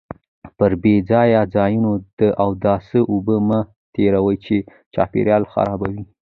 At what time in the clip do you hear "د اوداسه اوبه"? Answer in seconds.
2.19-3.35